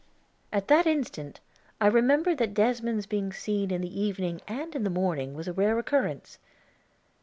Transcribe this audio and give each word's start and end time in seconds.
At 0.51 0.67
that 0.67 0.87
instant 0.87 1.41
I 1.79 1.85
remembered 1.85 2.39
that 2.39 2.55
Desmond's 2.55 3.05
being 3.05 3.31
seen 3.31 3.69
in 3.69 3.81
the 3.81 4.01
evening 4.01 4.41
and 4.47 4.75
in 4.75 4.83
the 4.83 4.89
morning 4.89 5.35
was 5.35 5.47
a 5.47 5.53
rare 5.53 5.77
occurrence. 5.77 6.39